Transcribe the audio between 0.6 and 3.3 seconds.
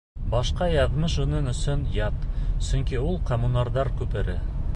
яҙмыш уның өсөн ят, сөнки ул